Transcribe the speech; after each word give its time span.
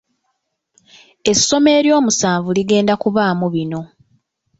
essomo 1.31 1.69
eryomusanvu 1.79 2.49
ligenda 2.57 2.93
kubaamu 3.01 3.45
bino. 3.55 3.81